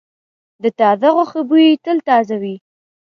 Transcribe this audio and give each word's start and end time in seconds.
د 0.63 0.65
تازه 0.79 1.07
غوښې 1.15 1.41
بوی 1.49 1.67
تل 1.85 1.97
تازه 2.09 2.35
وي. 2.41 2.55